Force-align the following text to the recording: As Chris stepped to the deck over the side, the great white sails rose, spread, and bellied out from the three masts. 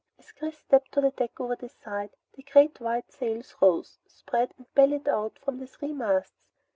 As 0.17 0.31
Chris 0.31 0.57
stepped 0.57 0.93
to 0.93 1.01
the 1.01 1.11
deck 1.11 1.39
over 1.39 1.55
the 1.55 1.69
side, 1.69 2.09
the 2.33 2.41
great 2.41 2.79
white 2.79 3.11
sails 3.11 3.55
rose, 3.61 3.99
spread, 4.07 4.51
and 4.57 4.65
bellied 4.73 5.07
out 5.07 5.37
from 5.37 5.59
the 5.59 5.67
three 5.67 5.93
masts. 5.93 6.33